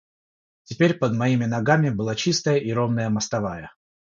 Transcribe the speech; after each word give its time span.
Теперь 0.63 0.95
под 0.97 1.13
моими 1.13 1.45
ногами 1.45 1.91
была 1.91 2.15
чистая 2.15 2.57
и 2.57 2.71
ровная 2.73 3.11
мостовая. 3.11 3.71